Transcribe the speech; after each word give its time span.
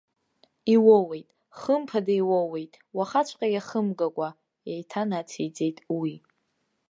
Иуоуеит, 0.73 1.27
хымԥада 1.59 2.13
иуоуеит, 2.21 2.73
уахаҵәҟьа 2.97 3.47
иахымгакәа, 3.49 4.29
еиҭанациҵеит 4.71 5.77
уи. 5.99 6.13